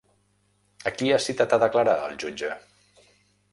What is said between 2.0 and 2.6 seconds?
el jutge?